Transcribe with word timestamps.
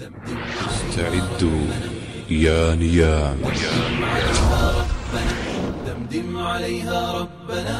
استعدوا 0.00 1.66
يا 2.30 2.74
نيام. 2.74 3.38
دمدم 5.86 6.38
عليها 6.38 7.12
ربنا 7.12 7.78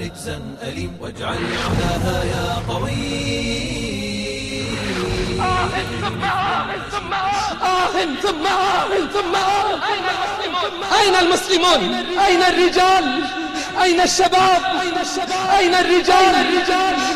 رجزا 0.00 0.40
أليم 0.62 0.96
واجعل 1.00 1.38
علاها 1.38 2.24
يا 2.24 2.62
قوي 2.68 2.90
آه 5.40 5.68
ثم 6.00 6.22
آه 6.24 6.66
ثم 6.90 7.12
آه 7.12 8.06
ثم 8.22 8.46
آه 8.46 8.88
ثم 9.14 9.34
آه 9.34 9.78
أين 11.00 11.14
المسلمون؟ 11.14 11.94
أين 12.26 12.42
الرجال؟ 12.42 13.22
أين 13.82 14.00
الشباب؟ 14.00 14.62
أين 15.58 15.74
الرجال؟ 15.74 16.34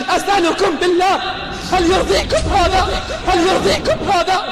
أسألكم 0.09 0.77
بالله. 0.77 1.52
هل 1.73 1.91
يرضيكم 1.91 2.55
هذا؟ 2.55 3.03
هل 3.27 3.47
يرضيكم 3.47 4.11
هذا؟ 4.11 4.43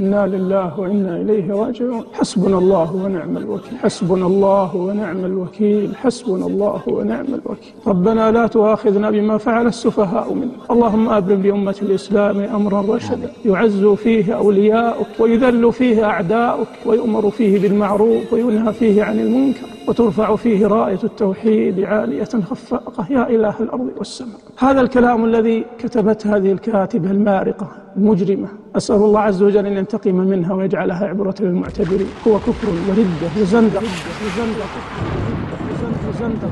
إنا 0.00 0.26
لله 0.26 0.80
وإنا 0.80 1.16
إليه 1.16 1.52
راجعون. 1.52 2.04
حسبنا 2.12 2.58
الله 2.58 2.96
ونعم 2.96 3.36
الوكيل. 3.36 3.78
حسبنا 3.78 4.26
الله 4.26 4.76
ونعم 4.76 5.24
الوكيل. 5.24 5.96
حسبنا 5.96 6.46
الله 6.46 6.82
ونعم 6.86 7.26
الوكيل. 7.26 7.72
ربنا 7.86 8.30
لا 8.30 8.46
تؤاخذنا 8.46 9.10
بما 9.10 9.38
فعل 9.38 9.66
السفهاء 9.66 10.34
منا. 10.34 10.50
اللهم 10.70 11.08
أبرم 11.08 11.42
لأمة 11.42 11.76
الإسلام 11.82 12.40
أمرا 12.40 12.80
رشدا. 12.94 13.30
يعز 13.44 13.84
فيه 13.84 14.32
أولياؤك 14.32 15.06
ويذل 15.18 15.72
فيه 15.72 16.04
أعداؤك 16.04 16.68
ويؤمر 16.86 17.30
فيه 17.30 17.62
بالمعروف 17.62 18.32
وينهى 18.32 18.72
فيه 18.72 19.04
عن 19.04 19.20
المنكر 19.20 19.66
وترفع 19.88 20.36
فيه 20.36 20.66
راية 20.66 20.98
التوحيد 21.04 21.80
عالية 21.80 22.24
خفاقة. 22.24 23.06
يا 23.10 23.28
إله 23.28 23.54
الأرض 23.60 23.90
والسماء. 23.98 24.40
هذا 24.58 24.80
الكلام 24.80 25.24
الذي 25.24 25.64
كتبت 25.78 26.26
هذه 26.26 26.52
الكاتبة 26.52 27.10
المارقة. 27.10 27.68
المجرمة 27.96 28.48
أسأل 28.76 28.96
الله 28.96 29.20
عز 29.20 29.42
وجل 29.42 29.66
أن 29.66 29.76
ينتقم 29.76 30.14
منها 30.14 30.54
ويجعلها 30.54 31.06
عبرة 31.06 31.34
للمعتبرين. 31.40 32.08
هو 32.26 32.38
كفر 32.38 32.68
وردة 32.88 33.30
وزندق. 33.40 33.82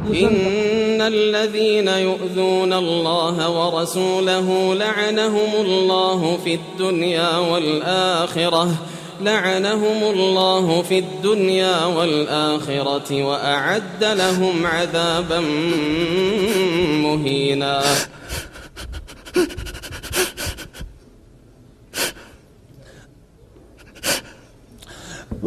إن 0.09 1.01
الذين 1.01 1.89
يؤذون 1.89 2.73
الله 2.73 3.37
ورسوله 3.51 4.75
لعنهم 4.75 5.51
الله 5.61 6.37
في 6.45 6.55
الدنيا 6.55 7.39
والآخرة 7.39 8.69
لعنهم 9.21 10.03
الله 10.15 10.83
في 10.83 10.99
الدنيا 10.99 11.84
والآخرة 11.84 13.23
وأعد 13.23 14.05
لهم 14.05 14.67
عذابا 14.67 15.41
مهينا. 17.03 17.83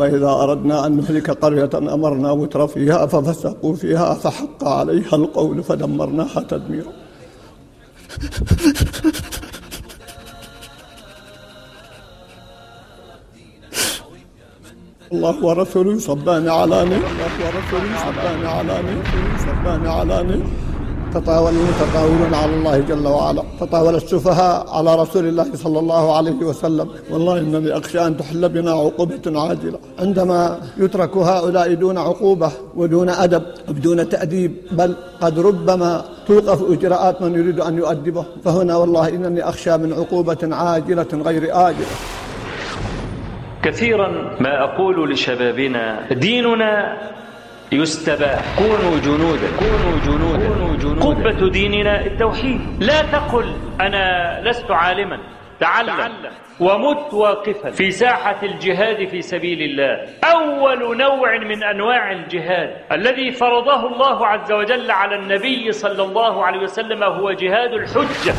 وإذا 0.02 0.32
أردنا 0.44 0.86
أن 0.86 0.92
نهلك 0.98 1.30
قرية 1.44 1.70
أمرنا 1.76 2.34
متر 2.34 2.68
فيها 2.68 3.06
ففسقوا 3.06 3.76
فيها 3.76 4.14
فحق 4.14 4.64
عليها 4.64 5.16
القول 5.16 5.64
فدمرناها 5.64 6.42
تدميرا. 6.50 6.94
الله 15.14 15.36
ورسوله 15.46 16.00
صبان 16.00 16.50
علاني 16.50 16.96
الله 17.12 17.34
ورسوله 17.44 17.92
صبان 18.06 18.42
علاني 18.56 18.96
صبان 19.46 19.84
علاني 19.98 20.40
تطاول 21.14 21.54
المتطاولون 21.54 22.34
على 22.34 22.54
الله 22.56 22.78
جل 22.80 23.08
وعلا. 23.08 23.44
تطاول 23.60 23.96
السفهاء 23.96 24.70
على 24.70 24.96
رسول 24.96 25.28
الله 25.28 25.56
صلى 25.56 25.80
الله 25.80 26.18
عليه 26.18 26.40
وسلم. 26.50 26.90
والله 27.12 27.40
إنني 27.40 27.78
أخشى 27.78 28.08
أن 28.08 28.18
تحل 28.18 28.50
بنا 28.50 28.72
عقوبة 28.72 29.26
عاجلة. 29.28 29.80
عندما 30.00 30.60
يترك 30.78 31.18
هؤلاء 31.18 31.74
دون 31.74 31.98
عقوبة 31.98 32.52
ودون 32.76 33.10
أدب 33.10 33.44
بدون 33.68 34.10
تأديب 34.10 34.52
بل 34.72 34.96
قد 35.22 35.40
ربما 35.40 36.06
توقف 36.28 36.72
إجراءات 36.72 37.22
من 37.22 37.36
يريد 37.36 37.60
أن 37.60 37.78
يؤدبه. 37.78 38.26
فهنا 38.44 38.76
والله 38.76 39.10
إنني 39.10 39.50
أخشى 39.50 39.78
من 39.78 39.94
عقوبة 39.94 40.56
عاجلة 40.56 41.12
غير 41.14 41.44
آجلة. 41.70 41.96
كثيرا 43.64 44.08
ما 44.40 44.64
أقول 44.64 45.12
لشبابنا 45.12 46.14
ديننا 46.14 46.98
يستباح 47.72 48.42
كونوا 48.58 49.00
جنودا. 49.00 49.48
كونوا 49.60 50.00
جنودا, 50.06 50.48
كونوا 50.48 50.78
جنودا. 50.78 51.06
قبة 51.06 51.50
ديننا 51.50 52.06
التوحيد. 52.06 52.62
لا 52.80 53.02
تقل 53.02 53.54
أنا 53.82 54.40
لست 54.44 54.72
عالما. 54.72 55.20
تعلم, 55.60 55.98
تعلم. 55.98 56.32
ومت 56.60 57.14
واقفا. 57.14 57.72
في 57.72 57.92
ساحة 57.92 58.40
الجهاد 58.44 59.08
في 59.08 59.22
سبيل 59.22 59.62
الله. 59.62 60.08
أول 60.24 60.98
نوع 60.98 61.38
من 61.38 61.64
أنواع 61.64 62.12
الجهاد. 62.12 62.76
الذي 62.92 63.32
فرضه 63.32 63.88
الله 63.88 64.28
عز 64.28 64.52
وجل 64.52 64.92
على 64.92 65.16
النبي 65.16 65.72
صلى 65.72 66.04
الله 66.04 66.46
عليه 66.46 66.60
وسلم 66.60 67.04
هو 67.04 67.32
جهاد 67.32 67.74
الحجة. 67.74 68.34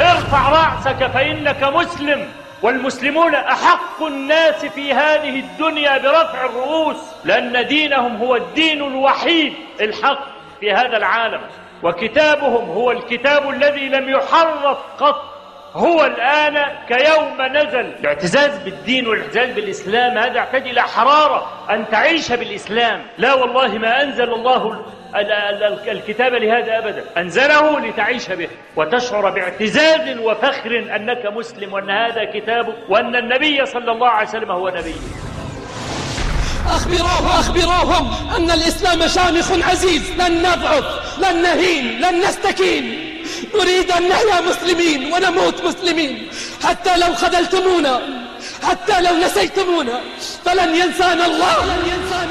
ارفع 0.00 0.48
رأسك 0.48 1.06
فإنك 1.06 1.64
مسلم. 1.64 2.20
والمسلمون 2.64 3.34
أحق 3.34 4.02
الناس 4.02 4.64
في 4.64 4.92
هذه 4.92 5.40
الدنيا 5.40 5.98
برفع 5.98 6.44
الرؤوس 6.44 6.96
لأن 7.24 7.66
دينهم 7.66 8.16
هو 8.16 8.36
الدين 8.36 8.82
الوحيد 8.82 9.54
الحق 9.80 10.26
في 10.60 10.72
هذا 10.72 10.96
العالم 10.96 11.40
وكتابهم 11.82 12.70
هو 12.70 12.90
الكتاب 12.90 13.50
الذي 13.50 13.88
لم 13.88 14.08
يحرف 14.08 14.78
قط 14.98 15.22
هو 15.74 16.04
الآن 16.04 16.72
كيوم 16.88 17.42
نزل. 17.42 17.80
الاعتزاز 18.00 18.58
بالدين 18.58 19.08
والاعتزاز 19.08 19.50
بالإسلام 19.50 20.18
هذا 20.18 20.38
يحتاج 20.38 20.68
إلى 20.68 20.82
حرارة 20.82 21.48
أن 21.70 21.88
تعيش 21.90 22.32
بالإسلام. 22.32 23.06
لا 23.18 23.34
والله 23.34 23.78
ما 23.78 24.02
أنزل 24.02 24.32
الله 24.32 24.86
الكتاب 25.88 26.34
لهذا 26.34 26.78
أبدا. 26.78 27.04
أنزله 27.16 27.80
لتعيش 27.80 28.28
به 28.28 28.48
وتشعر 28.76 29.30
باعتزاز 29.30 30.18
وفخر 30.18 30.90
أنك 30.96 31.26
مسلم 31.26 31.72
وأن 31.72 31.90
هذا 31.90 32.24
كتابك 32.24 32.74
وأن 32.88 33.16
النبي 33.16 33.66
صلى 33.66 33.92
الله 33.92 34.08
عليه 34.08 34.28
وسلم 34.28 34.50
هو 34.50 34.68
نبي. 34.68 34.94
أخبروهم 36.66 37.26
أخبروهم 37.26 38.34
أن 38.36 38.50
الإسلام 38.50 39.08
شامخ 39.08 39.68
عزيز. 39.70 40.10
لن 40.18 40.38
نضعف 40.38 40.84
لن 41.18 41.42
نهين 41.42 42.00
لن 42.00 42.20
نستكين. 42.20 43.10
نريد 43.54 43.90
أن 43.90 44.08
نحيا 44.08 44.40
مسلمين 44.40 45.12
ونموت 45.12 45.64
مسلمين. 45.64 46.28
حتى 46.64 46.96
لو 46.96 47.14
خذلتمونا 47.14 48.00
حتى 48.62 49.00
لو 49.00 49.16
نسيتمونا. 49.24 50.00
فلن 50.44 50.74
ينسانا 50.74 51.26
الله 51.26 51.56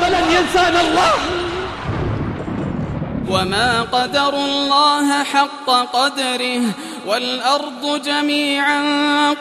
فلن 0.01 0.31
ينسانا 0.31 0.81
الله. 0.81 1.13
وما 3.29 3.81
قدر 3.81 4.33
الله 4.35 5.23
حق 5.23 5.69
قدره 5.93 6.61
والأرض 7.07 8.01
جميعا 8.05 8.81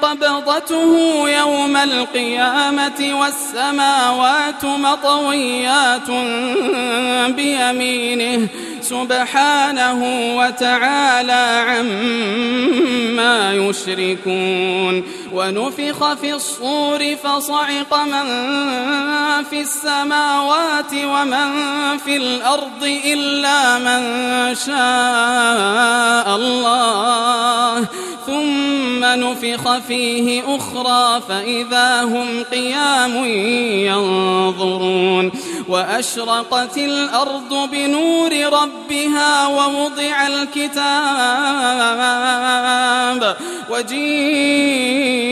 قبضته 0.03 1.23
يوم 1.29 1.77
القيامة 1.77 3.21
والسماوات 3.21 4.65
مطويات 4.65 6.11
بيمينه 7.37 8.49
سبحانه 8.81 10.01
وتعالى 10.37 11.65
عما 11.69 13.53
يشركون 13.55 15.05
ونفخ 15.33 16.13
في 16.15 16.35
الصور 16.35 17.17
فصعق 17.17 17.95
من 18.05 18.27
في 19.51 19.61
السماوات 19.61 20.93
ومن 20.95 21.49
في 21.99 22.17
الأرض 22.17 23.01
إلا 23.05 23.79
من 23.79 24.03
شاء 24.55 26.37
الله. 26.37 27.52
ثم 28.27 29.05
نفخ 29.05 29.79
فيه 29.79 30.57
أخرى 30.57 31.23
فإذا 31.29 32.03
هم 32.03 32.45
قيام 32.53 33.25
ينظرون 33.87 35.33
وأشرقت 35.69 36.79
الأرض 36.79 37.71
بنور 37.73 38.33
ربها 38.53 39.47
ووضع 39.47 40.27
الكتاب 40.27 40.93
وجيء 43.71 45.32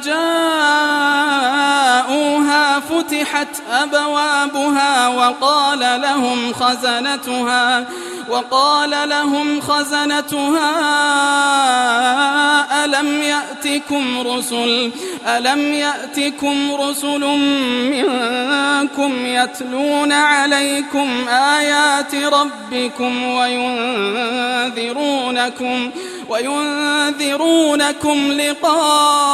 جاءوها 0.00 1.54
فتحت 2.80 3.48
أبوابها 3.70 5.08
وقال 5.08 6.00
لهم 6.00 6.52
خزنتها 6.52 7.86
وقال 8.28 9.08
لهم 9.08 9.60
خزنتها 9.60 10.74
ألم 12.84 13.22
يأتكم 13.22 14.28
رسل؟ 14.28 14.90
ألم 15.26 15.74
يأتكم 15.74 16.74
رسل 16.74 17.20
منكم 17.90 19.26
يتلون 19.26 20.12
عليكم 20.12 21.28
آيات 21.28 22.14
ربكم 22.14 23.24
وينذرونكم؟ 24.74 25.10
وينذرونكم 26.28 28.18
لقاء 28.32 29.24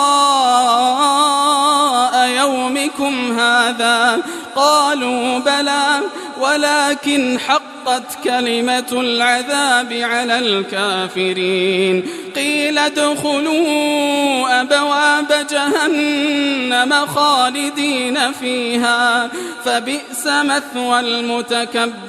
يومكم 2.28 3.40
هذا. 3.40 4.22
قالوا 4.56 5.38
بلى 5.38 6.00
ولكن 6.40 7.38
حقت 7.38 8.24
كلمة 8.24 8.86
العذاب 8.92 9.92
على 9.92 10.38
الكافرين. 10.38 12.06
قيل 12.36 12.78
ادخلوا 12.78 14.60
أبواب 14.60 15.46
جهنم 15.50 17.06
خالدين 17.06 18.32
فيها 18.32 19.30
فبئس 19.64 20.26
مثوى 20.26 21.00
المتكبرين. 21.00 22.00